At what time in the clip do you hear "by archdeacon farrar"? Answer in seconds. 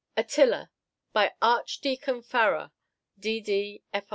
1.13-2.71